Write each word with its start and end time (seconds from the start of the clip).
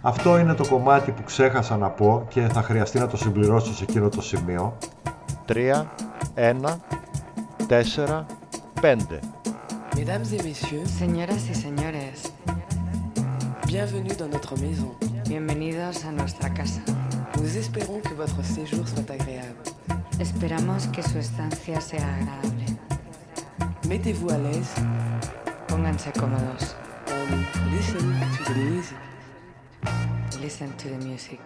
Αυτό 0.00 0.38
είναι 0.38 0.54
το 0.54 0.68
κομμάτι 0.68 1.10
που 1.10 1.22
ξέχασα 1.22 1.76
να 1.76 1.90
πω 1.90 2.26
και 2.28 2.40
θα 2.40 2.62
χρειαστεί 2.62 2.98
να 2.98 3.06
το 3.06 3.16
συμπληρώσω 3.16 3.74
σε 3.74 3.84
εκείνο 3.84 4.08
το 4.08 4.22
σημείο. 4.22 4.76
3, 5.46 5.84
1, 6.34 6.76
4, 7.68 8.26
5. 8.80 8.96
Mesdames 9.96 10.32
et 10.36 10.42
messieurs, 10.48 10.86
Señoras 11.00 11.42
y 11.52 11.54
señores, 11.64 12.18
bienvenue 13.72 14.14
dans 14.20 14.30
notre 14.36 14.54
maison. 14.64 14.90
bienvenidos 15.28 15.96
a 16.08 16.10
nuestra 16.12 16.48
casa. 16.58 16.80
Nous 17.38 17.56
espérons 17.62 18.00
que 18.00 18.14
votre 18.22 18.40
séjour 18.42 18.84
soit 18.92 19.10
agréable. 19.18 19.62
Esperamos 20.20 20.86
que 20.88 21.02
su 21.02 21.18
estancia 21.18 21.80
sea 21.80 22.14
agradable. 22.16 22.66
Mettez-vous 23.88 24.30
à 24.30 24.38
l'aise 24.38 24.74
Pónganse 25.68 26.12
cómodos. 26.12 26.74
and 27.08 27.46
listen 27.72 28.20
to 28.36 28.52
the 28.52 28.60
music. 28.60 28.98
Listen 30.40 30.72
to 30.76 30.88
the 30.88 30.98
music. 31.04 31.40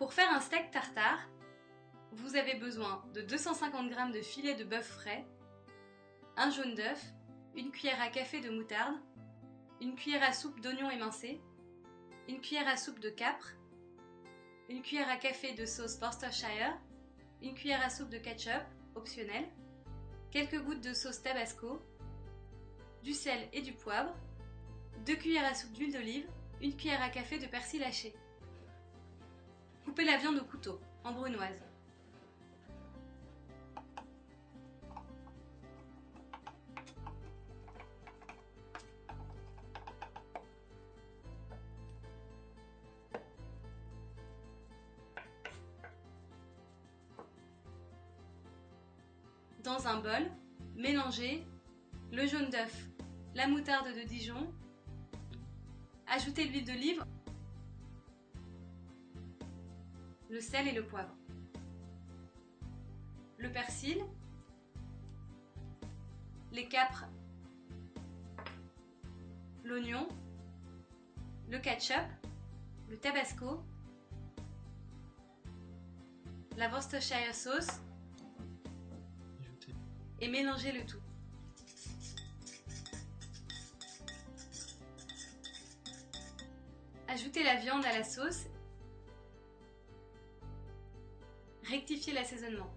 Pour 0.00 0.14
faire 0.14 0.32
un 0.32 0.40
steak 0.40 0.70
tartare, 0.70 1.28
vous 2.12 2.34
avez 2.34 2.54
besoin 2.54 3.04
de 3.12 3.20
250 3.20 3.90
g 3.90 4.18
de 4.18 4.22
filet 4.22 4.54
de 4.54 4.64
bœuf 4.64 4.88
frais, 4.88 5.26
un 6.38 6.48
jaune 6.48 6.74
d'œuf, 6.74 7.04
une 7.54 7.70
cuillère 7.70 8.00
à 8.00 8.08
café 8.08 8.40
de 8.40 8.48
moutarde, 8.48 8.94
une 9.78 9.94
cuillère 9.96 10.22
à 10.22 10.32
soupe 10.32 10.58
d'oignon 10.62 10.90
émincé, 10.90 11.38
une 12.28 12.40
cuillère 12.40 12.66
à 12.66 12.78
soupe 12.78 12.98
de 12.98 13.10
capre, 13.10 13.46
une 14.70 14.80
cuillère 14.80 15.10
à 15.10 15.18
café 15.18 15.52
de 15.52 15.66
sauce 15.66 15.98
Worcestershire, 16.00 16.80
une 17.42 17.52
cuillère 17.52 17.84
à 17.84 17.90
soupe 17.90 18.08
de 18.08 18.16
ketchup, 18.16 18.64
optionnel, 18.94 19.46
quelques 20.30 20.62
gouttes 20.64 20.80
de 20.80 20.94
sauce 20.94 21.20
tabasco, 21.20 21.78
du 23.02 23.12
sel 23.12 23.50
et 23.52 23.60
du 23.60 23.74
poivre, 23.74 24.16
deux 25.04 25.16
cuillères 25.16 25.44
à 25.44 25.54
soupe 25.54 25.72
d'huile 25.72 25.92
d'olive, 25.92 26.26
une 26.62 26.74
cuillère 26.74 27.02
à 27.02 27.10
café 27.10 27.38
de 27.38 27.46
persil 27.46 27.84
haché. 27.84 28.14
Coupez 29.90 30.04
la 30.04 30.18
viande 30.18 30.38
au 30.38 30.44
couteau, 30.44 30.78
en 31.02 31.10
brunoise. 31.10 31.48
Dans 49.64 49.88
un 49.88 49.96
bol, 49.96 50.12
mélangez 50.76 51.44
le 52.12 52.28
jaune 52.28 52.48
d'œuf, 52.48 52.86
la 53.34 53.48
moutarde 53.48 53.88
de 53.88 54.06
Dijon, 54.06 54.54
ajoutez 56.06 56.44
l'huile 56.44 56.64
d'olive 56.64 57.04
le 60.30 60.40
sel 60.40 60.68
et 60.68 60.72
le 60.72 60.84
poivre. 60.84 61.14
Le 63.38 63.50
persil, 63.50 63.98
les 66.52 66.68
capres, 66.68 67.06
l'oignon, 69.64 70.06
le 71.48 71.58
ketchup, 71.58 72.06
le 72.88 72.96
tabasco, 72.96 73.60
la 76.56 76.68
Worcestershire 76.68 77.34
sauce 77.34 77.80
et 80.20 80.28
mélangez 80.28 80.72
le 80.72 80.86
tout. 80.86 81.00
Ajoutez 87.08 87.42
la 87.42 87.56
viande 87.56 87.84
à 87.84 87.92
la 87.92 88.04
sauce 88.04 88.49
Rectifiez 91.70 92.12
l'assaisonnement. 92.12 92.68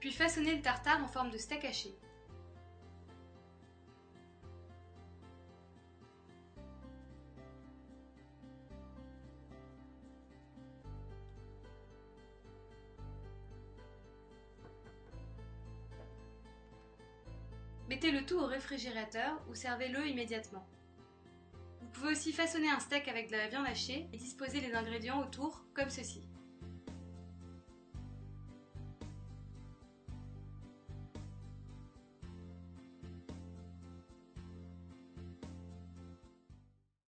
Puis 0.00 0.12
façonnez 0.12 0.54
le 0.54 0.60
tartare 0.60 1.02
en 1.02 1.08
forme 1.08 1.30
de 1.30 1.38
steak 1.38 1.64
haché. 1.64 1.96
Mettez 17.88 18.10
le 18.10 18.26
tout 18.26 18.36
au 18.36 18.44
réfrigérateur 18.44 19.40
ou 19.48 19.54
servez-le 19.54 20.06
immédiatement. 20.06 20.66
Vous 21.80 21.88
pouvez 21.92 22.12
aussi 22.12 22.34
façonner 22.34 22.68
un 22.68 22.78
steak 22.78 23.08
avec 23.08 23.30
de 23.30 23.36
la 23.36 23.48
viande 23.48 23.66
hachée 23.66 24.06
et 24.12 24.18
disposer 24.18 24.60
les 24.60 24.74
ingrédients 24.74 25.22
autour 25.22 25.64
comme 25.72 25.88
ceci. 25.88 26.28